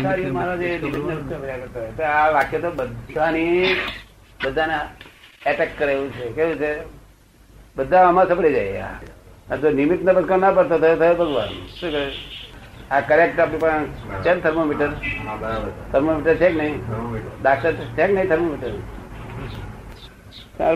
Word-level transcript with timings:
આચાર્ય 0.00 0.30
મહારાજે 0.30 0.68
કર્યા 0.78 2.08
આ 2.08 2.30
વાક્ય 2.30 2.58
તો 2.58 2.70
બધાની 2.70 3.76
બધાને 4.44 4.78
એટેક 5.46 5.78
કરે 5.78 5.92
એવું 5.92 6.12
છે. 6.12 6.32
કેવું 6.32 6.56
છે 6.56 6.70
બધા 7.76 8.08
આમાં 8.08 8.28
સપડી 8.28 8.52
જાય. 8.52 8.84
આ. 9.52 9.56
જો 9.56 9.70
નિમિત્ત 9.70 10.02
ને 10.04 10.12
બધા 10.12 10.36
ના 10.36 10.50
પડતો 10.50 10.78
થયો 10.78 10.96
થયો 10.96 11.14
ભગવાન. 11.14 11.48
શું 11.48 11.90
કરે 11.92 12.10
આ 12.90 13.00
કરેક્ટ 13.00 13.40
આપણી 13.40 13.58
પાસે 13.58 14.22
છે 14.22 14.34
ને 14.34 14.40
થર્મોમીટર 14.40 14.90
થર્મોમીટર 15.92 16.34
છે 16.34 16.48
કે 16.50 16.56
નહીં? 16.58 16.80
ડાક્ટર 17.42 17.72
છે 17.72 18.06
કે 18.06 18.12
નહીં 18.12 18.28
થર્મોમીટર 18.28 18.72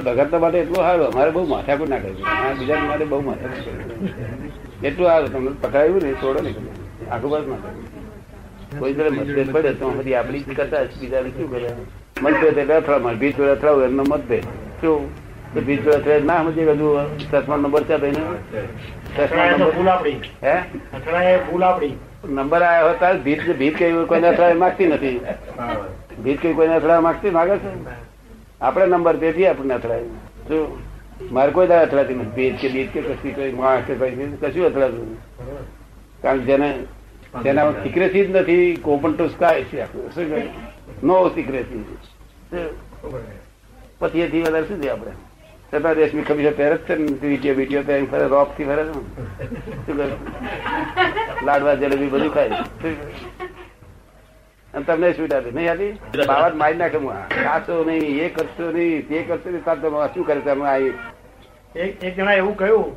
ભગત 0.04 0.30
તો 0.30 0.38
માટે 0.38 0.58
એટલું 0.58 0.76
સારું. 0.76 1.06
અમારે 1.06 1.30
બહુ 1.30 1.46
માથાકૂટ 1.46 1.88
ના 1.88 1.98
કરી 1.98 2.12
બીજા 2.58 2.76
માટે 2.76 3.04
બહુ 3.04 3.20
માથાકૂટ 3.20 3.64
કરી 3.64 4.88
એટલું 4.88 5.06
સારું. 5.08 5.32
તમને 5.32 5.50
પકડાયું 5.60 6.02
નહીં 6.02 6.14
છોડો 6.14 6.40
નહીં. 6.40 6.56
આખું 7.12 7.30
બસ 7.30 7.46
ના. 7.46 7.56
કોઈ 8.78 8.94
જયારે 8.94 9.10
મતભેદ 9.10 9.52
પડે 9.52 9.72
તો 9.74 9.90
બધી 9.90 10.14
આપણી 10.14 10.40
જ 10.40 10.54
કરતા 10.54 10.84
જ 10.84 10.98
બીજાને 11.00 11.30
શું 11.30 11.50
કરે? 11.50 11.70
મતભેદ 12.22 12.58
એટલે 12.58 12.74
અથડામણ. 12.74 13.18
ભીત 13.18 13.36
જોડે 13.36 13.50
અથડાવું 13.50 13.84
એમનો 13.84 14.02
મતભેદ. 14.02 14.44
શું? 14.80 15.08
તો 15.54 15.60
ભીત 15.60 15.84
જોડે 15.84 15.96
અથડાય 15.96 16.20
ના 16.20 16.42
સમજે 16.42 16.64
બધું 16.64 17.18
ચશ્મા 17.18 17.56
નંબર 17.56 17.82
છે 17.82 17.96
ભાઈ 17.96 18.14
ચશ્મા 19.16 19.50
નંબર 19.50 19.88
આપડી 19.88 20.16
હે? 20.42 20.56
અથડાય 20.96 21.38
ભૂલ 21.38 21.62
આપડી 21.62 21.94
નંબર 22.28 22.62
આવ્યો 22.62 22.94
હતા 22.94 23.14
ભીત 23.14 23.44
ભીત 23.58 23.76
કઈ 23.76 23.92
કોઈને 24.06 24.28
અથડાય 24.28 24.54
માંગતી 24.54 24.86
નથી. 24.86 25.20
ભીજ 25.20 26.24
ભીત 26.24 26.40
કઈ 26.40 26.54
કોઈને 26.54 26.74
અથડાવા 26.74 27.00
માંગતી 27.00 27.30
માગે 27.30 27.56
છે? 27.58 27.70
આપણે 28.60 28.86
નંબર 28.86 29.16
તેથી 29.16 29.46
આપણને 29.46 29.74
અથડાય. 29.74 30.02
શું? 30.48 30.66
મારે 31.30 31.52
કોઈ 31.52 31.66
દાડા 31.66 31.82
અથડાતી 31.82 32.14
નથી. 32.14 32.34
ભીજ 32.36 32.54
કે 32.60 32.68
બીજ 32.68 32.88
કે 32.90 33.00
કશી 33.02 33.32
કોઈ 33.32 33.52
માણસ 33.52 33.86
કે 33.86 33.94
કઈ 33.94 34.28
કશું 34.40 34.66
અથડાતું 34.66 35.16
કારણ 36.22 36.38
કે 36.38 36.44
જેને 36.44 36.68
તેના 37.42 37.72
સિક્રેસી 37.82 38.24
જ 38.26 38.28
નથી. 38.30 38.76
કોપન 38.86 39.12
ટુ 39.14 39.28
સ્કાય 39.28 39.64
છે 39.70 39.86
શું 40.14 40.28
નો 41.02 41.14
સિક્રેસી 41.34 41.84
પછી 44.00 44.22
એથી 44.26 44.42
વધારે 44.42 44.66
શું 44.68 44.80
છે 44.82 44.90
આપણે? 44.90 45.14
છતાં 45.70 45.94
રેશમી 45.94 46.26
ખબીર 46.28 46.54
પહેરે 46.58 46.76
જ 46.76 46.80
છે 46.86 46.94
ને. 46.96 47.06
વીટીઓ 47.22 47.54
બીટીઓ 47.54 47.82
પહેરી 47.88 48.10
ફરે 48.12 48.26
રોપથી 48.34 48.66
ફરે 48.68 48.82
છે 48.84 48.92
શું 49.86 49.96
કરે 49.96 50.06
લાડવા 51.46 51.76
જલેબી 51.80 52.10
બધું 52.14 52.32
ખાય 52.36 52.54
અને 54.74 54.84
તમને 54.84 55.08
સુવિધા 55.16 55.40
આપી 55.40 55.54
નહીં 55.56 55.70
આલી 55.72 55.92
બાવા 56.28 56.54
મારી 56.62 56.78
નાખે 56.78 56.98
હું 57.02 57.10
કાચો 57.34 57.74
નહીં 57.88 58.22
એ 58.24 58.30
કરશો 58.36 58.70
નહીં 58.76 59.02
તે 59.08 59.16
કરશો 59.28 59.48
નહીં. 59.50 59.64
તાર 59.66 59.76
તમે 59.82 60.06
શું 60.14 60.24
કરે 60.30 60.40
તમે 60.40 60.52
અમે 60.52 60.66
આ 60.68 60.78
એક 61.82 61.92
એક 62.04 62.14
જણા 62.16 62.38
એવું 62.40 62.56
કહ્યું 62.62 62.90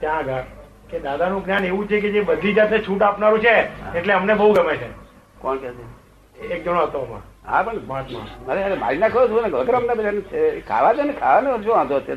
ત્યાં 0.00 0.18
આગળ. 0.18 0.44
કે 0.90 0.98
દાદાનું 0.98 1.44
જ્ઞાન 1.44 1.64
એવું 1.64 1.88
છે 1.88 2.00
કે 2.00 2.10
જે 2.10 2.20
બધી 2.20 2.54
જાતે 2.54 2.78
છૂટ 2.78 3.02
આપનારું 3.02 3.40
છે 3.40 3.54
એટલે 3.98 4.12
અમને 4.12 4.34
બહુ 4.34 4.52
ગમે 4.52 4.76
છે. 4.76 4.88
કોણ 5.38 5.56
કે 5.56 5.70
છે? 5.70 5.84
એક 6.54 6.64
જણો 6.64 6.82
હતો 6.82 7.20
હા 7.46 7.62
પણ 7.62 7.78
અરે 8.48 8.62
અરે 8.64 8.74
મારી 8.74 8.98
નાખો 8.98 9.28
છું 9.28 9.42
ને 9.42 9.50
ઘર 9.50 9.74
અમને 9.74 9.94
બધા. 9.94 10.60
ખાવા 10.68 10.94
છે 10.94 11.02
ને? 11.02 11.12
ખાવાનો 11.12 11.62
શું 11.62 11.74
વાંધો 11.74 12.00
છે 12.00 12.16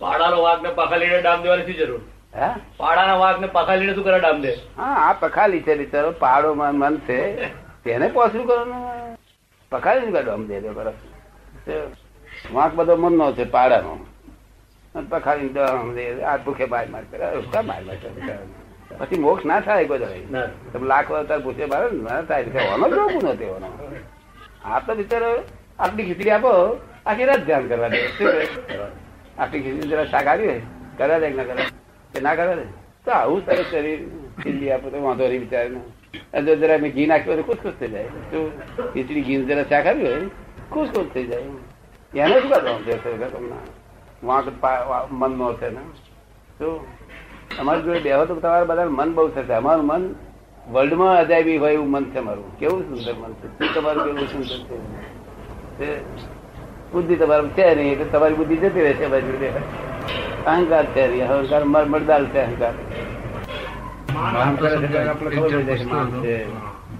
પાડાનો 0.00 0.42
વાઘ 0.42 0.62
ને 0.62 0.68
પખાલીને 0.68 1.20
ડામ 1.20 1.42
દેવાની 1.42 1.64
શું 1.64 1.74
જરૂર? 1.74 2.00
હે? 2.34 2.48
પાડાના 2.78 3.16
વાઘ 3.16 3.40
ને 3.40 3.46
પખાલીને 3.46 3.94
શું 3.94 4.04
કરે 4.04 4.18
ડામ 4.20 4.40
દે? 4.40 4.52
હા 4.76 4.94
આ 5.08 5.12
પખા 5.12 5.46
લીધે 5.46 5.74
બિચારો 5.74 6.10
પાડો 6.10 6.54
મન 6.54 6.78
મન 6.78 6.96
છે. 6.98 7.20
તેને 7.84 8.08
પોસરું 8.08 8.46
કરો 8.46 8.64
ને 8.64 8.78
પખાલી 9.72 10.00
શું 10.00 10.12
કરે 10.12 10.30
આમ 10.30 10.46
દે 10.46 10.60
દે 10.60 10.68
બરફ 10.68 10.94
વાંક 12.52 12.74
બધો 12.74 12.96
મનનો 12.96 13.32
છે 13.32 13.44
પાડાનો. 13.44 13.98
દે. 15.94 16.22
આ 16.22 16.36
ભૂખે 16.36 16.64
માર 16.64 16.86
માર 16.88 17.04
કરે 17.10 17.26
માર 17.62 17.62
માર 17.62 17.96
કરે. 17.96 18.38
પછી 18.98 19.18
મોક્ષ 19.18 19.46
ના 19.46 19.60
થાય 19.60 19.84
કોઈ 19.84 19.98
દરે. 19.98 20.20
તમે 20.72 20.86
લાખ 20.86 21.10
વાર 21.10 21.38
ભૂખે 21.38 21.64
મારે 21.64 21.90
ને 21.90 22.22
થાય 22.28 22.44
ઓનો 22.74 22.88
જ 22.88 22.92
રોગું 22.92 23.22
નથી 23.30 23.44
ઓનો 23.44 23.68
આ 24.64 24.78
તો 24.78 24.94
બિચારો 24.94 25.30
આટલી 25.78 26.04
ખીચડી 26.04 26.30
આપો 26.30 26.52
આખી 27.06 27.24
રાત 27.24 27.44
ધ્યાન 27.44 27.68
કરવા 27.68 27.88
દે. 27.88 28.00
આટલી 29.38 29.60
ખીચડી 29.60 29.88
જરા 29.88 30.04
શાક 30.04 30.26
આવી 30.26 30.48
હોય 30.48 30.60
કરે 30.98 31.20
દે 31.20 31.28
ના 31.28 31.44
કરે? 31.44 31.62
કે 32.14 32.20
ના 32.20 32.34
કરે 32.34 32.64
તો 33.04 33.10
આવું 33.10 33.46
સરસ 33.46 33.66
શરીર 33.70 33.98
ખીચડી 34.42 34.70
આપો 34.70 34.90
તો 34.90 35.02
વાંધો 35.02 35.28
નહીં 35.28 35.40
બિચારાને. 35.40 35.80
જો 36.46 36.56
જરા 36.56 36.78
મેં 36.78 36.92
ઘી 36.92 37.06
નાખ્યું 37.06 37.36
તો 37.36 37.42
ખુશ 37.42 37.60
ખુશ 37.62 37.72
થઈ 37.80 37.88
જાય. 37.88 38.04
શું? 38.04 38.46
ખીચડી 38.92 39.22
ઘી 39.22 39.44
જરા 39.44 39.64
શાક 39.64 39.86
આવી 39.86 40.06
હોય 40.06 40.20
ખુશ 40.72 40.88
ખુશ 40.88 41.06
થઈ 41.14 41.26
જાય. 41.26 41.42
એને 42.14 42.40
શું 42.40 42.50
કરવાનું 42.50 43.32
તમને? 43.32 43.56
વાંક 44.24 45.12
મન 45.12 45.38
નો 45.38 45.54
છે 45.54 45.68
ને. 45.68 45.80
શું 46.58 46.80
અમારી 47.58 47.82
જોડે 47.82 48.00
બેહો 48.00 48.24
તો 48.24 48.34
તમારે 48.34 48.64
બધા 48.64 48.86
મન 48.88 49.14
બહુ 49.14 49.28
થશે. 49.28 49.52
અમારું 49.52 49.86
મન 49.86 50.14
વર્લ્ડમાં 50.72 51.16
અજાયબી 51.16 51.56
હોય 51.56 51.72
એવું 51.72 51.90
મન 51.90 52.04
છે 52.04 52.20
મારું. 52.20 52.58
કેવું 52.58 52.82
સુંદર 52.82 53.14
મન 53.14 53.32
છે? 53.32 53.58
શું 53.58 53.74
તમારું 53.74 54.04
કેવું 54.04 54.20
સુંદર 54.20 54.76
છે? 55.76 56.04
બુદ્ધિ 56.92 57.16
તમારું 57.16 57.50
છે 57.50 57.74
નહીં 57.74 57.92
એટલે 57.92 58.04
તમારી 58.04 58.34
બુદ્ધિ 58.34 58.56
જતી 58.56 58.80
રહેશે 58.80 59.06
બાજુ 59.06 59.46
અહંકાર 60.46 60.84
છે 60.86 61.08
નહીં. 61.08 61.28
અહંકાર 61.28 61.64
મર- 61.64 61.84
મરદાર 61.84 62.24
છે 62.24 62.38
અહંકાર. 62.38 62.72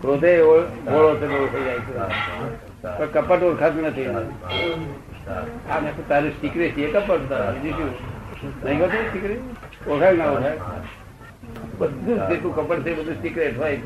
ક્રોધે 0.02 0.40
ઓળો 0.40 1.16
થઈ 1.20 1.64
જાય 1.64 1.78
છે. 1.78 3.12
કપટ 3.12 3.42
ઓળખાતું 3.42 3.82
નથી. 3.82 4.06
તારી 6.08 6.32
સિક્રેટ 6.40 6.76
છે 6.76 6.96
હોતું 6.96 7.28
સિક્રેટ 9.12 9.40
ઓળખાય 9.88 10.12
ના 10.12 10.24
ઓળખાય? 10.24 10.58
બધું 11.78 12.28
જેટલું 12.28 12.56
કપડ 12.56 12.82
છે 12.82 12.94
બધું 12.94 13.22
સિક્રેટ 13.22 13.58
હોય 13.58 13.76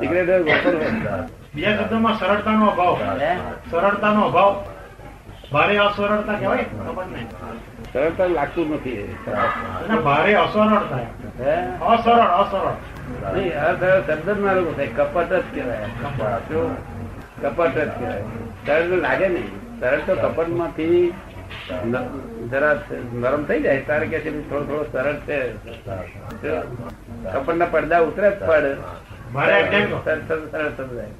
સિક્રેટ 0.00 0.30
હોય 0.30 0.42
ગોપર 0.42 0.74
હોય 0.74 0.90
બીજા 1.54 1.76
શબ્દોમાં 1.76 2.18
સરળતાનો 2.18 2.66
અભાવ. 2.66 2.96
સરળતાનો 3.70 4.22
અભાવ. 4.22 4.64
ભારે 5.52 5.78
અસરળતા 5.78 6.32
કહેવાય? 6.32 6.64
ખબર 6.86 7.04
નહીં. 7.12 7.26
સરળતા 7.92 8.26
લાગતું 8.26 8.74
નથી 8.74 9.16
ભારે 10.04 10.34
અસરળતા 10.34 10.98
અસરળ 11.86 12.30
અસરળ 12.42 12.76
નહીં 13.36 13.52
આ 13.62 13.72
શબ્દ 14.06 14.28
મારો 14.44 14.60
કપટ 14.98 15.32
જ 15.32 15.34
કહેવાય? 15.54 15.86
કપટ 17.42 17.76
જ 17.78 17.80
કહેવાય. 17.98 18.24
સરળ 18.66 18.92
લાગે 19.06 19.28
નહીં. 19.28 19.59
સરળ 19.80 20.00
તો 20.06 20.14
કપટમાંથી 20.22 21.02
જરા 22.50 22.74
નરમ 23.22 23.42
થઈ 23.48 23.60
જાય. 23.64 23.82
તારે 23.88 24.06
કે 24.12 24.18
છે 24.24 24.30
થોડો 24.48 24.64
થોડો 24.68 24.84
સરળ 24.92 25.18
છે. 25.26 25.38
કપડ 27.32 27.56
ના 27.60 27.70
પડદા 27.74 28.02
ઉતરે 28.08 28.28
જ 28.30 28.32
પડ. 28.48 28.66
સરળ 30.04 30.70
સમજાય 30.76 31.12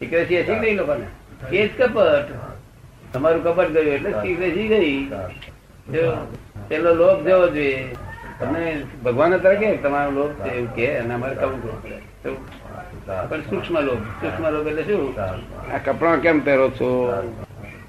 સિક્રેસી 0.00 0.40
હશે 0.40 0.54
નહીં 0.60 0.76
લોકોને 0.80 1.06
એ 1.50 1.60
જ 1.68 1.70
કપટ. 1.78 2.28
તમારું 3.12 3.42
કપટ 3.44 3.68
ગયું 3.74 3.94
એટલે 3.96 4.10
સિક્રેસી 4.22 4.68
ગઈ. 4.68 4.98
પેલો 6.68 6.90
લોભ 7.00 7.20
જવો 7.28 7.46
જોઈએ. 7.56 7.80
તમને 8.40 8.82
ભગવાન 9.04 9.34
અત્યારે 9.34 9.56
કે 9.56 9.76
તમારો 9.76 10.10
લોભ 10.10 10.32
છે 10.32 10.50
એવું 10.50 10.74
કે 10.74 10.86
અને 10.98 11.14
અમારે 11.14 11.34
કરવું 11.34 11.82
પડે 11.82 11.96
પણ 13.28 13.40
સૂક્ષ્મ 13.40 13.80
લોભ 13.80 14.02
સૂક્ષ્મ 14.20 14.44
લોભ 14.50 14.68
એટલે 14.68 14.82
શું? 14.82 15.20
આ 15.74 15.78
કપડા 15.86 16.16
કેમ 16.16 16.40
પહેરો 16.40 16.66
છો? 16.70 16.90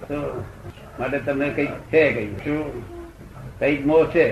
તો 0.07 0.43
માટે 0.99 1.19
તમને 1.19 1.49
કંઈક 1.49 1.69
છે 1.91 2.03
કઈ 2.13 2.31
શું? 2.43 2.59
કંઈક 3.59 3.85
મોહ 3.85 4.05
છે? 4.05 4.25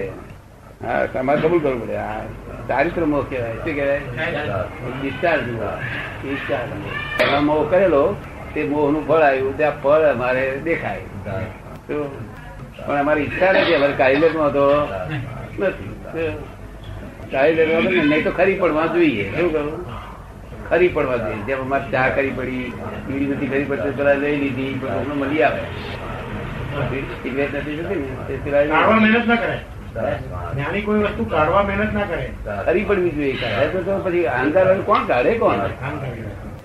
હા 0.83 1.05
તમારે 1.05 1.41
કબૂલ 1.41 1.59
કરવું 1.59 1.81
પડે. 1.83 1.97
આ 1.97 2.21
ચારિત્ર 2.67 3.05
મોહ 3.05 3.23
કહેવાય. 3.29 3.53
શું 3.53 3.75
કહેવાય? 3.75 3.99
ડિસ્ચાર્જ 5.01 5.43
ડિસ્ચાર્જ 6.23 6.71
એમાં 7.21 7.45
મોહ. 7.45 7.61
કરેલો 7.69 8.15
તે 8.53 8.63
મોહનું 8.63 9.07
ફળ 9.07 9.27
આવ્યું 9.29 9.57
ત્યાં 9.57 9.81
ફળ 9.83 10.07
અમારે 10.13 10.43
દેખાય. 10.63 10.99
શું? 11.87 12.09
પણ 12.87 12.99
અમારી 12.99 13.21
ઈચ્છા 13.21 13.51
નથી. 13.51 13.75
અમારે 13.75 13.93
કાઢી 13.93 14.33
નો 14.39 14.49
તો 14.49 14.65
નથી. 15.59 15.96
નહીં 17.33 18.23
તો 18.23 18.31
ખરી 18.31 18.55
પડવા 18.55 18.87
જોઈએ 18.89 19.25
શું 19.31 19.49
કરું 19.51 19.69
ખરી 20.69 20.89
પડવા 20.89 21.17
જોઈએ 21.17 21.41
જેમ 21.47 21.59
અમારે 21.61 21.87
ચા 21.91 22.09
કરી 22.09 22.33
પડી 22.33 22.65
બીડી 23.07 23.29
નથી 23.29 23.49
ખરી 23.49 23.65
પડતી 23.65 23.95
પેલા 23.97 24.17
લઈ 24.17 24.37
લીધી 24.37 24.73
પણ 24.81 25.15
મળી 25.15 25.43
આવે 25.43 25.61
સિગરેટ 27.21 27.53
નથી 27.53 27.77
જોતી 27.77 27.99
ને 27.99 28.07
તે 28.27 28.33
પેલા 28.45 28.61
લઈ 28.61 28.71
કાઢવા 28.71 28.97
લીધી. 28.97 29.13
મહેનત 29.13 29.27
ના 29.27 29.37
કરે 29.37 29.55
જ્ઞાની 30.53 30.83
કોઈ 30.83 31.03
વસ્તુ 31.05 31.23
કાઢવા 31.27 31.63
મહેનત 31.63 31.93
ના 31.93 32.07
કરે 32.07 32.25
ખરી 32.65 32.85
પડવી 32.85 33.13
જોઈએ 33.17 33.35
કાઢે 33.43 33.83
તો 33.85 33.99
પછી 34.01 34.25
અહંકાર 34.33 34.65
વગર 34.67 34.83
કોણ 34.83 35.03
કાઢે 35.07 35.33
કોણ 35.37 35.59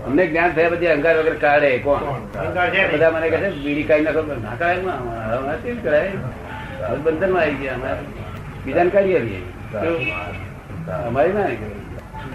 અમને 0.07 0.25
જ્ઞાન 0.27 0.51
થયા 0.55 0.73
પછી 0.73 0.91
અહંકાર 0.91 1.15
વગર 1.21 1.37
કાઢે 1.39 1.71
કોણ. 1.81 2.03
બધા 2.35 3.11
મને 3.13 3.27
કહે 3.29 3.39
છે 3.39 3.51
બીડી 3.59 3.85
કાઢી 3.85 4.07
નાખો 4.07 4.23
ના 4.41 4.57
કાઢે 4.57 5.57
કેમ 5.65 5.79
કરાય 5.83 6.13
બંધનમાં 6.99 7.43
આવી 7.43 7.61
ગયા 7.61 7.79
અમે 7.79 7.91
બીજાને 8.65 8.91
આવીએ. 8.99 9.41
અમારી 11.07 11.33
ના 11.33 11.47
નીકળે. 11.49 11.77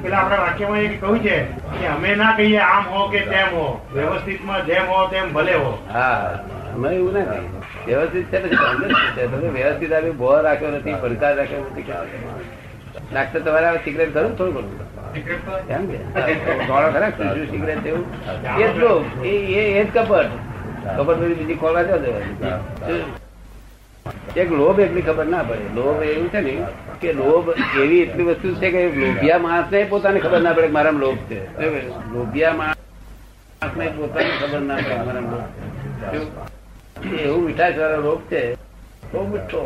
પેલા 0.01 0.18
આપણા 0.18 0.38
વાક્યમાં 0.38 0.79
એક 0.79 1.00
કહ્યું 1.01 1.19
છે 1.19 1.35
કે 1.79 1.88
અમે 1.88 2.15
ના 2.15 2.31
કહીએ 2.38 2.59
આમ 2.59 2.85
હો 2.94 3.07
કે 3.07 3.19
તેમ 3.19 3.50
હો. 3.53 3.65
વ્યવસ્થિતમાં 3.94 4.65
જેમ 4.65 4.85
હો 4.88 5.07
તેમ 5.07 5.33
ભલે 5.33 5.53
હો. 5.53 5.71
હા 5.94 6.39
અમે 6.75 6.89
એવું 6.89 7.13
ના 7.13 7.24
કહીએ. 7.24 7.50
વ્યવસ્થિત 7.88 8.25
છે 8.31 9.25
વ્યવસ્થિત 9.25 9.94
આવી 9.94 10.12
બોર 10.12 10.41
રાખ્યો 10.44 10.71
નથી 10.71 10.95
પડકાર 11.01 11.35
રાખ્યો 11.35 11.62
નથી 11.62 11.85
નાખતો 13.13 13.39
તમારે 13.39 13.77
સિગરેટ 13.77 14.13
ખરું? 14.13 14.38
થોડું 14.38 14.53
ઘણું. 14.53 14.75
એમ 15.69 15.83
કે? 15.88 15.97
ગોળો 16.65 16.89
ખરા 16.91 17.09
ખુશી 17.09 17.47
સિગરેટ 17.47 17.85
એવું? 17.85 18.06
એ 18.59 18.68
જ 18.68 18.83
એ 19.25 19.35
એ 19.59 19.63
એ 19.80 19.83
જ 19.83 19.88
કપટ. 19.94 20.30
કપટ 20.97 21.18
બધી 21.18 21.33
બીજી 21.33 21.56
ખોલવા 21.56 21.83
દો 21.83 21.95
એક 24.36 24.51
લોભ 24.51 24.80
એટલી 24.80 25.01
ખબર 25.01 25.25
ના 25.25 25.44
પડે. 25.44 25.65
લોભ 25.75 26.04
એવું 26.04 26.30
છે 26.30 26.42
ને 26.42 26.54
કે 27.01 27.13
લોભ 27.13 27.50
એવી 27.81 28.01
એટલી 28.01 28.24
વસ્તુ 28.24 28.54
છે 28.54 28.69
કે 28.71 28.81
લોભિયા 28.92 29.38
માણસને 29.38 29.83
પોતાને 29.83 30.19
ખબર 30.19 30.42
ના 30.42 30.54
પડે 30.54 30.68
મારા 30.68 30.92
લોભ 30.92 31.18
છે. 31.30 31.39
લોભિયા 32.13 32.54
માણસ 32.54 33.77
ને 33.77 33.88
પોતાને 33.88 34.30
ખબર 34.42 34.59
ના 34.59 34.75
પડે 34.75 34.95
મારા 34.95 35.19
લોભ 35.21 35.48
છે. 37.01 37.24
એવું. 37.24 37.44
મીઠાશ 37.45 37.77
વાળો 37.77 38.01
લોભ 38.01 38.21
છે. 38.21 38.42
બહુ 39.12 39.27
મીઠો. 39.27 39.63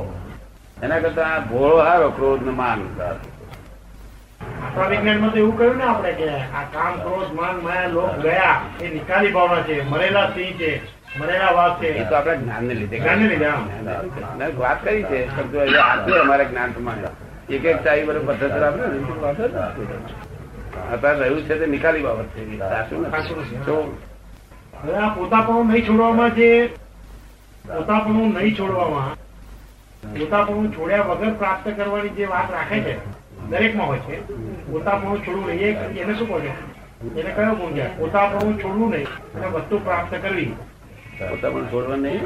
એના 0.84 1.00
કરતા 1.00 1.26
આ 1.26 1.40
ભોળો 1.40 1.78
હારો 1.78 2.10
ક્રોધ 2.10 2.46
ને 2.46 2.52
માન 2.52 2.80
આપણા 4.64 4.88
વિજ્ઞાનમાં 4.88 5.32
તો 5.32 5.38
એવું 5.38 5.58
કહ્યું 5.58 5.78
ને 5.78 5.84
આપણે 5.84 6.12
કે 6.14 6.30
આ 6.30 6.64
કામ 6.74 6.94
ક્રોધ 7.00 7.32
માન 7.34 7.56
માયા 7.64 7.88
લોભ 7.88 8.16
ગયા 8.22 8.62
એ 8.82 8.90
નિકાલી 8.90 9.32
ભાવના 9.32 9.64
છે. 9.64 9.84
મરેલા 9.84 10.28
સિંહ 10.28 10.58
છે. 10.58 10.72
એ 11.12 12.06
તો 12.10 12.16
આપણા 12.16 12.36
જ્ઞાન 12.36 12.63
ને 12.68 12.74
લીધે 12.74 12.98
વાત 14.58 14.80
કરી 14.84 15.04
છે 15.04 15.18
એ 15.18 16.19
અમારા 16.19 16.44
જ્ઞાન 16.44 16.72
પ્રમાણે. 16.72 17.10
એક 17.50 17.66
એક 17.66 17.84
ચાવી 17.84 18.06
બરોબર 18.06 18.34
પદ્ધતિ 18.34 18.60
આપે 18.63 18.81
ને 18.88 19.00
તો 19.08 19.13
વાંધો 19.22 19.48
જ 19.48 19.56
નથી. 19.56 19.88
અત્યારે 20.94 21.19
રહ્યું 21.19 21.44
છે 21.48 21.56
તે 21.60 21.66
નિકાલી 21.66 22.02
બાબત 22.02 22.28
છે 22.36 22.42
પોતાપણું 25.16 25.68
નહીં 25.68 25.86
છોડવામાં 25.88 26.31
જે 26.36 26.50
પોતાપણું 27.68 28.34
નહીં 28.34 28.56
છોડવામાં 28.57 29.18
પોતાપણું 30.19 30.68
છોડ્યા 30.75 31.07
વગર 31.10 31.34
પ્રાપ્ત 31.34 31.66
કરવાની 31.78 32.10
જે 32.10 32.25
વાત 32.25 32.48
રાખે 32.52 32.78
છે 32.80 32.94
દરેકમાં 33.50 33.88
હોય 33.88 34.00
છે 34.00 34.16
પોતાપણું 34.72 35.19
છોડવું 35.25 35.48
નહીં. 35.48 35.75
એને 36.02 36.14
શું 36.16 36.28
કહો 36.28 36.40
છો? 36.40 36.54
એને 37.19 37.31
કયો 37.36 37.56
ગુણ 37.56 37.74
છે? 37.74 37.86
પોતાપણું 37.98 38.56
છોડવું 38.64 38.90
નહીં 38.90 39.07
અને 39.36 39.48
વસ્તુ 39.48 39.75
પ્રાપ્ત 39.80 40.14
કરવી. 40.22 40.54
પોતા 41.29 41.50
પણ 41.53 41.68
છોડવા 41.71 41.97
નહીં? 41.97 42.23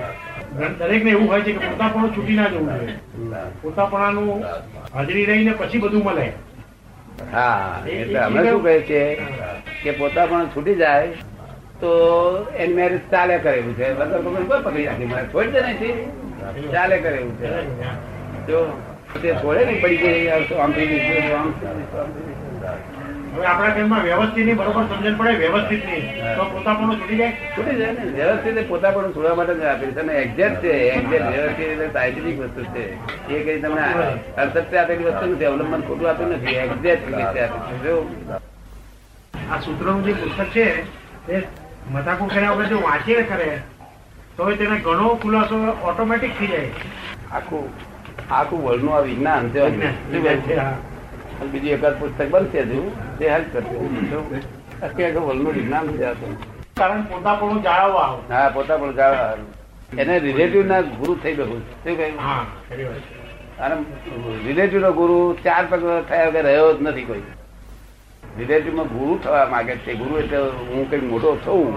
દરેક 0.79 1.03
ને 1.03 1.11
એવું 1.11 1.27
હોય 1.31 1.43
છે 1.45 1.51
કે 1.53 1.67
પોતાપણું 1.67 2.11
છૂટી 2.15 2.37
ના 2.39 2.49
જવું 2.49 2.67
જોઈએ. 2.69 2.95
પોતાપણાનું 3.61 4.43
હાજરી 4.95 5.25
રહીને 5.29 5.53
પછી 5.59 5.81
બધું 5.83 6.03
મળે. 6.07 6.25
હા 7.33 7.81
એટલે 7.99 8.19
અમે 8.19 8.39
શું 8.49 8.63
કહે 8.63 8.75
છે 8.89 9.01
કે 9.83 9.91
પોતા 9.99 10.25
પણ 10.25 10.47
છૂટી 10.55 10.75
જાય 10.75 11.07
તો 11.81 11.91
એની 12.57 12.75
મેરેજ 12.79 13.03
ચાલે 13.11 13.35
કરેલું 13.45 13.75
છે. 13.77 13.87
મતલબ 13.93 14.25
તમે 14.25 14.59
પકડી 14.65 14.85
રાખી. 14.87 15.09
મારે 15.13 15.27
છોડી 15.33 15.51
દે 15.51 15.59
નથી 15.71 15.95
ચાલે 16.73 16.97
કરે 17.03 17.17
એવું 17.21 17.35
છે. 17.39 17.47
જો 18.47 18.59
તે 19.21 19.29
છોડે 19.41 19.61
ને 19.65 19.73
પડી 19.81 19.99
ગઈ 20.03 20.27
આમ 20.29 20.43
થઈ 20.45 20.55
ગઈ 20.55 20.59
આમ 20.63 20.71
થઈ 20.75 20.87
ગઈ, 20.87 21.33
આમ 21.39 21.49
થઈ 22.13 22.25
ગઈ. 22.27 23.24
હવે 23.35 23.45
આપણા 23.45 23.69
ઘરમાં 23.69 24.03
વ્યવસ્થિતની 24.03 24.53
બરોબર 24.53 24.83
સમજણ 24.83 25.17
પડે 25.17 25.31
વ્યવસ્થિતની 25.31 26.01
તો 26.37 26.43
પોતાપણું 26.43 26.99
છૂટી 26.99 27.17
જાય? 27.17 27.31
છૂટી 27.57 27.75
જાય 27.75 27.91
ને. 27.91 28.03
વ્યવસ્થિત 28.11 28.57
એ 28.57 28.63
છોડવા 28.63 29.35
માટે 29.35 29.53
જ 29.53 29.63
આપેલી 29.63 29.91
છે. 29.91 30.01
ને 30.01 30.13
એક્ઝેક્ટ 30.13 30.63
છે 30.63 30.69
એક્ઝેક્ટ 30.69 31.27
વ્યવસ્થિત 31.31 31.67
એટલે 31.67 31.87
સાયન્ટિફિક 31.93 32.39
વસ્તુ 32.39 32.63
છે. 32.63 32.83
એ 33.33 33.43
કઈ 33.43 33.61
તમને 33.61 33.81
અસત્ય 34.37 34.77
આપેલી 34.77 35.03
વસ્તુ 35.03 35.25
નથી 35.25 35.45
અવલંબન 35.45 35.81
ખોટું 35.81 36.09
આપ્યું 36.09 36.31
નથી. 36.31 36.55
એક્ઝેક્ટ 36.55 37.05
રીતે 37.07 37.23
આપેલી 37.23 37.77
છે. 37.77 37.83
જો 37.83 37.95
આ 39.51 39.59
સૂત્રનું 39.59 40.03
જે 40.03 40.13
પુસ્તક 40.13 40.45
છે 40.45 40.65
એ 41.33 41.41
મજાકો 41.91 42.25
કર્યા 42.25 42.51
વગર 42.51 42.65
જો 42.65 42.77
વાંચીએ 42.81 43.21
કરે 43.21 43.49
તો 44.37 44.51
તેને 44.51 44.77
ઘણો 44.79 45.15
ખુલાસો 45.15 45.57
ઓટોમેટિક 45.83 46.31
થઈ 46.39 46.47
જાય. 46.47 46.69
આખું 47.31 47.63
આખું 48.31 48.63
વર્લ્ડનું 48.63 48.95
આ 48.95 48.99
વિજ્ઞાન 48.99 49.49
છે. 49.49 50.57
અને 51.41 51.49
બીજું 51.51 51.69
એકાદ 51.69 51.99
પુસ્તક 51.99 52.29
બનશે 52.29 52.59
હજુ 52.61 52.91
તે 53.19 53.29
હેલ્પ 53.29 53.53
કરશે. 53.53 53.75
અત્યારે 54.85 55.13
વલનું 55.13 55.15
આખું 55.15 55.27
વર્લ્ડનું 55.27 55.53
વિજ્ઞાન 55.53 55.87
છે 55.87 56.03
આ 56.03 56.13
તો. 56.13 56.35
કારણ 56.77 57.61
જાળવવા 57.61 58.07
હા 58.29 58.49
પોતા 58.49 58.77
પણ 58.77 58.95
જાણવા 58.95 59.35
એને 59.97 60.19
રિલેટિવ 60.19 60.65
ના 60.67 60.81
ગુરુ 60.81 61.15
થઈ 61.23 61.33
ગયું 61.33 61.61
શું 61.61 61.97
કહ્યું. 61.97 62.17
અને 63.57 63.75
રિલેટિવ 64.47 64.79
નો 64.81 64.91
ગુરુ 64.91 65.37
ચાર 65.43 65.65
પગ 65.69 66.03
થયા 66.09 66.27
વગર 66.27 66.43
રહ્યો 66.43 66.73
જ 66.73 66.81
નથી 66.81 67.03
કોઈ. 67.03 67.21
રિલેટિવમાં 68.37 68.85
ગુરુ 68.85 69.19
થવા 69.23 69.47
માંગે 69.51 69.75
છે. 69.75 69.93
ગુરુ 69.93 70.17
એટલે 70.17 70.37
હું 70.37 70.89
કઈ 70.89 70.99
મોટો 70.99 71.37
થઉં 71.45 71.73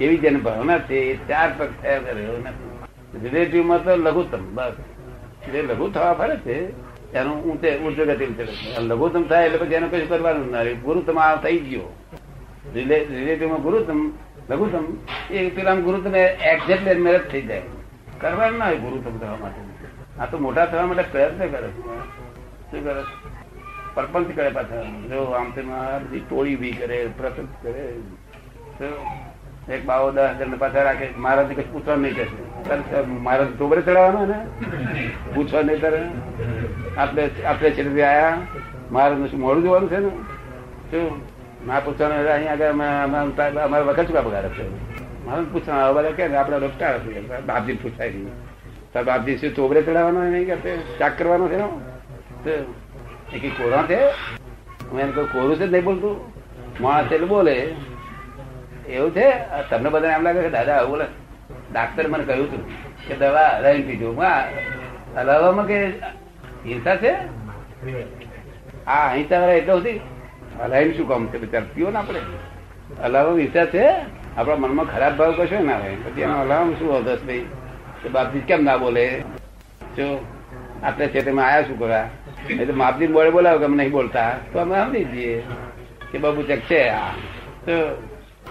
એવી 0.00 0.16
જેને 0.16 0.38
ભાવના 0.38 0.78
છે. 0.78 0.94
એ 0.94 1.16
ચાર 1.28 1.50
પગ 1.58 1.68
થયા 1.82 1.98
વગર 1.98 2.14
રહ્યો 2.14 2.36
નથી. 2.38 2.68
રિલેટિવમાં 3.22 3.84
તો 3.84 3.96
લઘુત્તમ. 3.96 4.44
બસ. 4.54 4.72
જે 5.52 5.62
લઘુ 5.62 5.90
થવા 5.90 6.12
ફરે 6.12 6.36
છે. 6.36 6.58
એનું 7.14 7.36
ઊંચે 7.44 7.78
ઊંચે 7.78 8.04
ગતિ 8.04 8.26
લઘુત્તમ 8.78 9.22
થાય 9.22 9.46
એટલે 9.46 9.58
પછી 9.58 9.74
એનું 9.74 9.90
કશું 9.90 10.08
કરવાનું 10.08 10.50
ના 10.50 10.62
રહે. 10.62 10.74
ગુરુત્તમ 10.86 11.18
આ 11.18 11.34
થઈ 11.42 11.58
ગયો. 11.58 11.86
રિલેટિવમાં 12.74 13.62
ગુરુત્તમ, 13.62 14.00
લઘુત્તમ, 14.50 14.84
એ 15.30 15.50
પેલા 15.50 15.74
ગુરુત્તમ 15.86 16.14
એક્ઝેક્ટ 16.16 16.98
મેરેજ 16.98 17.24
થઈ 17.30 17.42
જાય. 17.42 17.62
કરવાનું 18.20 18.58
ના 18.58 18.64
હોય 18.64 18.76
ગુરુત્તમ 18.76 19.18
થવા 19.18 19.36
માટે. 19.40 19.60
આ 20.20 20.26
તો 20.26 20.38
મોટા 20.38 20.66
થવા 20.66 20.86
માટે 20.86 21.04
પ્રયત્ન 21.12 21.46
કરે. 21.48 21.68
શું 22.70 22.84
કરે 22.84 23.02
પરપંચ 23.94 24.34
કરે 24.36 24.48
પાછા. 24.48 24.82
જો 25.10 25.22
આમ 25.38 25.50
તેમ 25.50 25.70
બધી 26.04 26.20
ટોળી 26.20 26.56
ઊભી 26.56 26.72
કરે 26.72 26.98
પ્રપંચ 27.18 27.48
કરે. 27.62 27.84
એક 29.74 29.84
બાવો 29.84 30.10
દસ 30.10 30.28
હજાર 30.34 30.48
ને 30.48 30.56
પાછા 30.56 30.82
રાખે. 30.82 31.08
મારાથી 31.16 31.54
કઈ 31.54 31.62
પૂછવા 31.72 31.96
નહીં 31.96 32.16
કહેશે 32.16 33.00
મારા 33.00 33.46
ટોબરે 33.58 33.80
ચડાવવાનો 33.82 34.26
ને? 34.26 34.38
પૂછવા 35.34 35.62
નહીં 35.62 35.80
તારે. 35.80 36.02
આપણે 36.98 37.30
આપણે 37.44 37.70
છેલ્લે 37.70 38.02
આયા. 38.02 38.38
મારે 38.90 39.26
શું 39.26 39.40
મોડું 39.40 39.62
જોવાનું 39.62 39.90
છે 39.90 39.98
ને? 39.98 40.08
શું? 40.90 41.22
ના 41.66 41.80
પૂછવાનું 41.80 42.28
અહીંયા 42.28 42.52
આગળ 42.52 42.64
અમે- 42.64 43.16
અમે- 43.16 43.60
અમારે 43.60 43.84
વખત 43.84 44.06
શું 44.06 44.24
પગાર 44.24 44.48
છે 44.48 44.68
મારે 45.24 45.42
પૂછવાનું, 45.42 45.84
હવે 45.84 45.94
બધા 45.94 46.10
કે 46.10 46.36
આપણે 46.36 46.56
હશે. 46.94 47.40
બાપજી 47.40 47.72
પૂછાય 47.72 48.10
નહીં 48.10 48.30
તાર 48.92 49.04
બાપજી 49.04 49.36
શું 49.36 49.54
ચોબરે 49.54 49.82
ચડાવવાનો 49.82 50.22
નહીં 50.22 50.62
કે 50.62 50.76
ચાક 50.76 51.18
કરવાનો 51.18 51.48
છે? 51.48 51.58
એ 53.36 53.38
કઈ 53.38 53.48
કોરા 53.48 53.82
છે? 53.82 54.04
હું 54.90 55.00
એને 55.00 55.12
કોઈ 55.12 55.24
કોરું 55.24 55.56
છે 55.56 55.66
નહીં 55.66 55.84
બોલતું. 55.84 56.32
માણસ 56.80 57.12
એટલે 57.12 57.26
બોલે. 57.26 57.74
એવું 58.88 59.10
છે? 59.10 59.32
તમને 59.70 59.88
બધાને 59.88 60.14
એમ 60.14 60.22
લાગે 60.22 60.42
કે 60.42 60.50
દાદા, 60.50 60.76
આવું 60.76 60.90
બોલે. 60.90 61.04
ડાક્ટર 61.72 62.08
મને 62.08 62.24
કહ્યું 62.24 62.44
હતું 62.44 62.68
કે, 63.08 63.16
દવા 63.16 63.58
રહી 63.58 63.82
પીજો. 63.82 64.22
હલાવવામાં 65.16 65.66
કે 65.66 65.92
હિંસા 66.64 66.96
છે? 67.02 67.12
હા 68.86 69.06
અહિંસા 69.10 69.40
વાળા 69.40 69.58
એટલે 69.60 69.74
સુધી 69.74 70.00
હલાવીને 70.58 70.94
શું 70.96 71.08
કામ 71.08 71.28
છે 71.32 71.38
બિચાર? 71.38 71.64
પીવો 71.74 71.90
ને 71.90 71.98
આપણે. 71.98 72.20
હલાવવા 73.02 73.38
હિંસા 73.42 73.66
છે? 73.74 73.84
આપણા 74.36 74.56
મનમાં 74.62 74.88
ખરાબ 74.92 75.14
ભાવ 75.18 75.32
કશો 75.38 75.58
ના 75.62 75.78
હોય 75.82 75.96
પછી 76.04 76.22
એનો 76.22 76.34
હલાવવામાં 76.42 76.78
શું 76.78 76.90
અધસ 76.96 77.22
ભાઈ 77.28 77.46
કે 78.02 78.08
બાપજી 78.08 78.46
કેમ 78.48 78.60
ના 78.64 78.78
બોલે? 78.78 79.06
જો 79.96 80.06
આપણે 80.82 81.08
છે 81.08 81.22
તેમાં 81.22 81.46
આયા 81.46 81.66
શું 81.68 81.78
કરવા? 81.78 82.06
એ 82.60 82.66
તો 82.66 82.72
માપજી 82.72 83.12
બોલે 83.16 83.30
બોલાવો 83.30 83.58
કે 83.58 83.64
અમે 83.64 83.76
નહીં 83.76 83.92
બોલતા. 83.92 84.32
તો 84.52 84.60
અમે 84.60 84.74
સમજી 84.84 85.04
જઈએ 85.04 85.42
કે 86.10 86.18
બાબુ 86.18 86.40
ચેક 86.42 86.62
છે 86.68 86.80
આ. 86.90 87.12
તો 87.66 87.74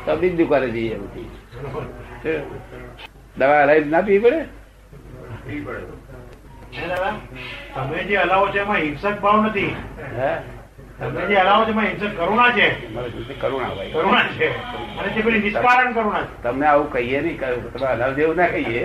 તો 0.06 0.18
બીજી 0.20 0.38
દુકાને 0.38 0.68
જઈએ 0.70 0.96
બધી 0.96 1.30
દવા 3.38 3.64
હલાવી 3.64 3.90
ના 3.90 4.02
પીવી 4.02 4.24
પડે? 4.26 4.40
દાદા? 5.48 6.07
તમે 7.74 8.04
જે 8.04 8.16
હલાવો 8.18 8.46
છો 8.48 8.60
એમાં 8.60 8.78
હિંસક 8.78 9.16
ભાવ 9.22 9.38
નથી. 9.46 9.74
તમે 11.00 11.22
જે 11.30 11.36
હલાવો 11.36 11.64
છો 11.66 11.72
એમાં 11.72 11.86
હિંસક 11.86 12.12
કરુણા 12.20 12.52
છે? 12.58 12.68
કરુણા 13.42 13.72
ભાઈ 13.78 13.92
કરુણા 13.92 14.26
છે. 14.38 14.48
અને 15.00 15.10
તે 15.16 15.20
પેલી 15.22 15.42
નિષ્કારણ 15.46 15.92
કરુણા 15.94 16.24
છે. 16.28 16.36
તમને 16.44 16.66
આવું 16.68 16.88
કહીએ 16.94 17.20
નહીં 17.22 17.38
તમે 17.74 17.88
હલાવ 17.94 18.12
જેવું 18.18 18.36
ના 18.36 18.50
કહીએ. 18.54 18.84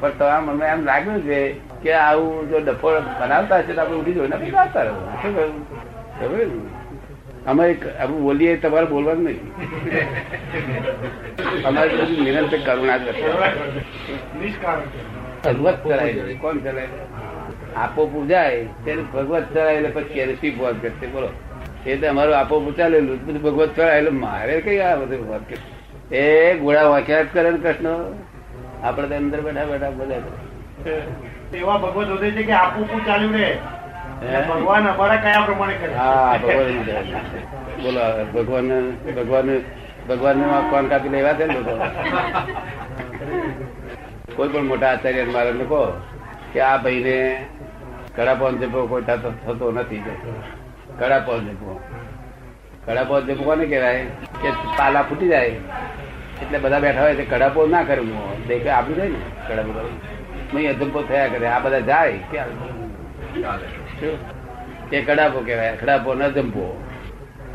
પણ 0.00 0.10
તમારા 0.18 0.40
મનમાં 0.40 0.68
એમ 0.74 0.80
લાગ્યું 0.90 1.20
છે 1.28 1.38
કે 1.82 1.90
આવું 1.92 2.48
જો 2.50 2.58
ડફો 2.66 2.88
બનાવતા 3.20 3.58
હશે 3.58 3.72
તો 3.72 3.80
આપણે 3.80 3.96
ઉઠી 4.02 4.16
જોઈને 4.18 4.36
બનાવતા 4.36 4.82
રહો 4.82 4.94
શું 5.22 5.32
કહ્યું? 5.36 5.56
ખબર 6.20 6.40
અમે 7.50 7.64
અમે 8.02 8.18
બોલીએ 8.26 8.52
તમારે 8.56 8.86
બોલવાનું 8.86 9.24
નહીં. 9.24 9.40
અમારે 11.66 11.92
બધું 11.96 12.20
નિરંતર 12.24 12.60
કરુણા 12.66 12.98
જ. 12.98 13.06
કોણ 15.42 16.58
ચલાય 16.58 16.86
છે? 16.86 17.02
આપો 17.76 18.06
પૂજાય 18.06 18.66
તેને 18.84 19.02
ભગવત 19.02 19.46
ચલાય 19.52 19.90
પછી 19.90 20.20
એને 20.20 20.34
શી 20.40 20.56
વાત 20.58 20.76
કરશે? 20.82 21.06
બોલો. 21.06 21.28
એ 21.86 21.96
તો 21.96 22.06
અમારું 22.08 22.36
આપો 22.36 22.60
બધું 22.60 23.38
ભગવત 23.42 23.74
ચલાય 23.74 24.10
મારે 24.10 24.60
કઈ 24.60 24.80
આ 24.80 24.96
બધું 24.96 25.26
ભોગ 25.26 25.42
એ 26.12 26.56
ગોળા 26.56 26.88
વાંખ્યા 26.88 27.24
કરે 27.24 27.50
ને 27.50 27.58
કૃષ્ણ. 27.58 27.88
આપણે 28.82 29.08
તો 29.08 29.14
અંદર 29.14 29.40
બેઠા 29.40 29.66
બેઠા 29.66 29.90
બોલે 29.90 30.16
એવા 31.52 31.78
ભગવત 31.78 32.08
વધે 32.10 32.30
છે 32.32 32.42
કે 32.42 32.52
આપું 32.52 32.84
પૂ 32.84 33.00
ચાલ્યું 33.00 33.34
રે 33.34 33.48
ભગવાન 34.48 34.86
અમારા 34.86 35.18
કયા 35.18 35.44
પ્રમાણે 35.46 35.74
કરે 35.74 35.92
હા 35.94 36.38
ભગવાન 36.38 36.76
બોલો 37.82 38.02
ભગવાન 38.34 38.68
ભગવાન 39.16 39.48
ભગવાન 40.08 40.38
કોણ 40.70 40.88
કાપી 40.88 41.10
લેવા 41.10 41.34
છે 41.34 41.46
ને 41.46 41.58
કોઈ 44.36 44.48
પણ 44.48 44.66
મોટા 44.66 44.90
આચાર્ય 44.90 45.24
મારે 45.26 45.52
કહો 45.64 45.80
કે 46.52 46.60
આ 46.60 46.76
ભાઈને 46.76 47.46
કડા 48.16 48.34
પવન 48.34 48.56
જપો 48.58 48.86
કોઈ 48.86 49.02
થતો 49.02 49.30
થતો 49.46 49.72
નથી 49.72 50.02
કડા 50.98 51.18
પવન 51.18 51.48
જપો 51.48 51.80
કડાપો 52.86 53.20
જંપો 53.20 53.44
કોને 53.44 53.66
કહેવાય? 53.66 54.04
કે 54.42 54.50
પાલા 54.78 55.02
ફૂટી 55.02 55.28
જાય. 55.28 55.46
એટલે 56.42 56.58
બધા 56.58 56.78
બેઠા 56.78 57.02
હોય 57.02 57.14
તે 57.14 57.24
કડાપો 57.24 57.66
ના 57.66 57.82
કરવું 57.82 58.46
દેખે, 58.46 58.70
આપી 58.70 58.94
જાય 58.94 59.08
ને 59.08 59.20
કડાપો 59.48 59.72
કરવું 59.72 59.98
નહીં 60.54 60.70
અજંપો 60.70 61.02
થયા 61.02 61.28
કરે. 61.28 61.46
આ 61.46 61.58
બધા 61.58 61.80
જાય. 61.80 62.12
ક્યાં? 62.30 62.48
શું? 64.00 64.18
એ 64.92 65.02
કડાપો 65.02 65.40
કહેવાય? 65.40 65.76
કડાપો 65.76 66.14
ન 66.14 66.28
જંપો 66.28 66.84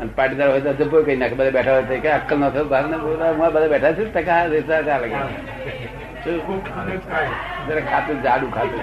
અને 0.00 0.10
પાટીદાર 0.16 0.50
હોય 0.50 0.60
તો 0.60 0.72
જંપો 0.72 1.02
કઈ 1.02 1.16
નાખે. 1.16 1.34
બધા 1.34 1.50
બેઠા 1.50 1.72
હોય 1.72 1.82
તો 1.82 1.96
કે 1.96 2.08
અક્કલ 2.08 2.36
ન 2.36 2.48
થયો 2.48 2.64
બહાર 2.64 2.84
ના 2.88 2.96
બોલા 2.96 3.30
હું 3.30 3.46
આ 3.46 3.50
બધા 3.50 3.68
બેઠા 3.68 3.92
છે 3.92 4.12
ટકા 4.12 4.44
રેસા 4.44 4.82
ચાલે 4.82 5.08
કે 5.08 5.14
શું? 5.14 6.07
જરા 6.24 7.80
ખાતું 7.90 8.22
જાડું 8.22 8.50
ખાતું 8.54 8.80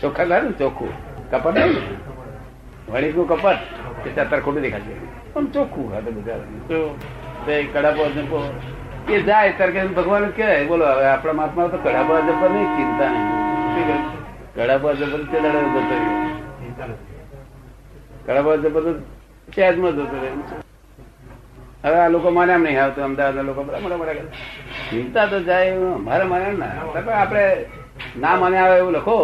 ચોખ્ખા 0.00 0.40
ને 0.40 0.52
ચોખ્ખું. 0.52 0.92
કપટ 1.30 1.54
નહીં? 1.58 2.92
વણિકનું 2.92 3.28
કપટ? 3.28 3.58
કે 4.04 4.08
અત્યારે 4.10 4.42
ખોટું 4.42 4.62
દેખાશે. 4.62 4.94
પણ 5.32 5.46
ચોખ્ખું 5.46 5.92
ખાતું 5.92 6.12
બધા 6.14 7.62
કડાપો 7.72 8.02
જંપો 8.14 8.38
એ 9.10 9.20
જાય 9.22 9.52
ત્યારે 9.52 9.86
ભગવાન 9.98 10.24
જ 10.26 10.32
કહેવાય. 10.36 10.66
બોલો 10.66 10.84
હવે 10.86 11.06
આપણા 11.06 11.32
મહાત્મા 11.32 11.66
તો 11.66 11.78
કડાપો 11.78 12.12
જંપો 12.26 12.46
નહીં 12.48 12.68
ચિંતા 12.76 13.10
નહીં. 13.12 13.42
કડાપો 14.56 14.88
જંપો 14.94 15.16
તે 15.32 15.38
દાડે 15.40 15.60
જતો 15.74 15.80
રહ્યો 15.90 16.98
કડાપો 18.26 18.50
જંપો 18.56 18.80
તો 18.80 18.90
ચેજમાં 19.54 19.92
જતો 19.92 20.16
રહ્યો 20.22 20.62
હવે 21.84 21.96
આ 21.96 22.08
લોકો 22.08 22.30
મને 22.30 22.52
એમ 22.52 22.62
નહીં 22.62 22.82
આવતું 22.82 23.04
અમદાવાદના 23.04 23.42
લોકો 23.42 23.62
બધા 23.62 23.78
મોટા 23.78 23.96
મોટા. 23.96 24.12
ચિંતા 24.12 25.26
તો 25.26 25.38
જાય 25.40 25.66
એવું 25.66 26.04
મને 26.04 26.52
ના. 26.52 26.70
આપણે 27.20 27.44
ના 28.20 28.36
મને 28.36 28.58
આવે 28.58 28.76
એવું 28.78 28.92
લખો 28.92 29.16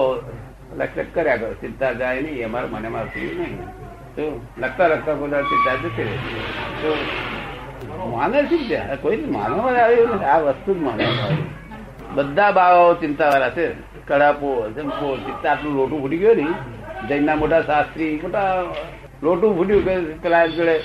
લક્ષ 0.77 1.09
કર્યા 1.15 1.37
કરો. 1.37 1.53
ચિંતા 1.55 1.93
જાય 1.93 2.21
નહીં, 2.21 2.47
અમારે 2.47 2.67
મને 2.71 2.89
મારતું 2.89 3.39
નહીં. 3.41 3.59
લખતા 4.59 4.87
લખતા 4.87 5.15
બધા 5.15 5.43
ચિંતા 5.43 5.75
જતી 5.75 6.03
રહે 6.03 6.17
તો 6.83 6.97
માને 8.13 8.77
આ 8.77 8.95
કોઈ 8.95 9.17
માનવા 9.17 9.73
આવે 9.83 9.97
નથી. 10.05 10.25
આ 10.25 10.39
વસ્તુ 10.39 10.75
જ 10.75 10.79
માનવામાં 10.79 11.25
આવે 11.25 11.37
બધા 12.15 12.51
બાવાઓ 12.51 12.95
ચિંતા 12.95 13.29
વાળા 13.29 13.51
છે. 13.51 13.67
કડાપો 14.07 14.51
જમપો 14.77 15.17
ચિંતા, 15.17 15.51
આટલું 15.53 15.73
લોટું 15.77 16.01
ફૂટી 16.01 16.19
ગયું 16.19 16.37
ને. 16.37 16.47
જૈનના 17.09 17.35
મોટા 17.35 17.61
શાસ્ત્રી, 17.63 18.21
મોટા 18.23 18.43
લોટું 19.23 19.57
ફૂટ્યું 19.57 19.85
પેલા 20.23 20.47
જોડે 20.47 20.77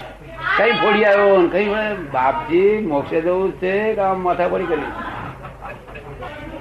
કઈ 0.58 0.72
ફોડી 0.72 1.04
આવ્યો 1.06 1.50
કઈ 1.52 1.70
બાપજી 2.14 2.78
મોક્ષે 2.78 3.22
જવું 3.22 3.52
છે 3.52 3.94
કે 3.94 4.02
આમ 4.02 4.20
માથા 4.20 4.48
પડી 4.48 4.66
કરી? 4.66 4.90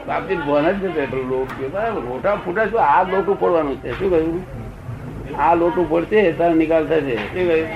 બાપજી 0.07 0.37
ભણ 0.37 0.73
જ 0.73 0.85
નથી 0.85 1.01
એટલું 1.01 1.29
લોટ 1.29 1.49
રોટા 1.95 2.35
ફૂટા 2.35 2.67
શું? 2.67 2.81
આ 2.81 3.03
લોટું 3.03 3.37
ફોડવાનું 3.41 3.77
છે. 3.83 3.99
શું 3.99 4.11
કહ્યું? 4.11 5.43
આ 5.43 5.55
લોટું 5.55 5.89
ફોડશે 5.89 6.33
તારો 6.33 6.55
નિકાલ 6.55 6.87
થશે. 6.87 7.17
શું 7.17 7.49
કહ્યું? 7.49 7.69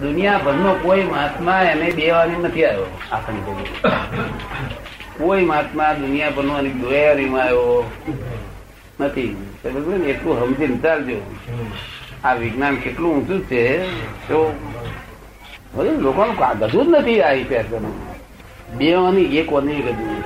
દુનિયાભરનો 0.00 0.74
કોઈ 0.82 1.02
મહાત્મા 1.02 1.62
એને 1.62 1.90
દેવાની 1.90 2.36
નથી 2.36 2.64
આવ્યો. 2.64 2.86
આપણી 3.12 3.40
જોડે. 3.40 3.88
કોઈ 5.18 5.44
મહાત્મા 5.44 5.92
દુનિયાભરનો 5.92 6.58
એને 6.58 6.70
દોયારીમાં 6.70 7.42
આવ્યો 7.42 7.90
નથી? 9.00 9.36
એટલું 9.64 10.40
સમજીને 10.40 10.76
ચાલજો. 10.76 11.18
આ 12.24 12.34
વિજ્ઞાન 12.34 12.76
કેટલું 12.76 13.16
ઊંચું 13.16 13.40
છે 13.44 13.78
તો 14.28 14.60
લોકોનું 15.98 16.58
ગધું 16.58 16.84
જ 16.84 16.88
નથી 16.88 17.22
આ 17.22 17.32
ઇતિહાસનું 17.32 18.12
બે 18.78 18.94
ઓની 18.94 19.24
એક 19.24 19.52
વાની 19.52 19.74
ગધું 19.74 20.22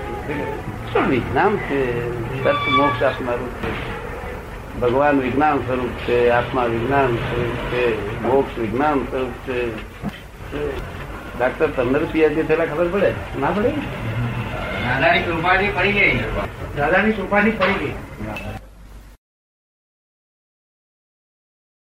શું 0.92 1.08
વિજ્ઞાન 1.08 1.56
છે? 1.56 2.10
સત્ય 2.44 2.52
મોક્ષ 2.52 3.02
આપનારું 3.02 3.50
છે. 3.50 3.96
ભગવાન 4.80 5.20
વિજ્ઞાન 5.20 5.58
સ્વરૂપ 5.58 5.90
છે 6.08 6.30
આત્મા 6.30 6.64
વિજ્ઞાન 6.64 7.16
સ્વરૂપ 7.16 7.72
છે 7.72 8.22
મોક્ષ 8.22 8.58
વિજ્ઞાન 8.58 8.98
સ્વરૂપ 8.98 9.48
છે. 9.48 9.70
ડાક્ટર 11.38 11.68
પંદર 11.76 12.04
પીએચડી 12.04 12.42
થયેલા 12.42 12.64
ખબર 12.64 12.88
પડે? 12.88 13.12
ના 13.40 13.50
પડે? 13.50 13.68
દાદાની 16.76 17.12
કૃપાથી 17.12 17.50
પડી 17.50 17.72
ગઈ. 17.72 17.92